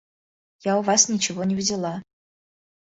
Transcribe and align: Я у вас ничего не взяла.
Я 0.63 0.77
у 0.79 0.81
вас 0.81 1.09
ничего 1.09 1.43
не 1.43 1.53
взяла. 1.55 2.01